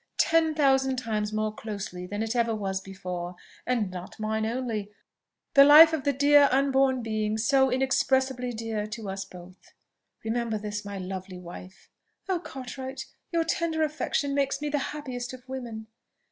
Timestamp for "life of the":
5.63-6.11